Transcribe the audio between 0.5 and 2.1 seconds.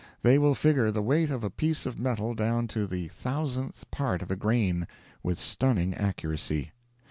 figure the weight of a piece of